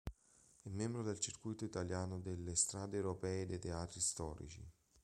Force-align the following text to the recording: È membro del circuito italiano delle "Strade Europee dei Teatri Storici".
È 0.63 0.67
membro 0.67 1.03
del 1.03 1.19
circuito 1.19 1.63
italiano 1.63 2.19
delle 2.19 2.55
"Strade 2.55 2.95
Europee 2.97 3.45
dei 3.45 3.59
Teatri 3.59 3.99
Storici". 3.99 4.67